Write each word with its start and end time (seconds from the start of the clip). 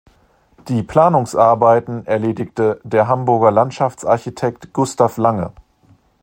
Die 0.67 0.81
Planungsarbeiten 0.81 2.07
erledigte 2.07 2.81
der 2.83 3.07
Hamburger 3.07 3.51
Landschaftsarchitekt 3.51 4.73
Gustav 4.73 5.17
Lange. 5.17 5.53